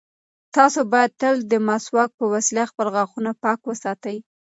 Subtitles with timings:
[0.55, 4.17] تاسو باید تل د مسواک په وسیله خپل غاښونه پاک وساتئ.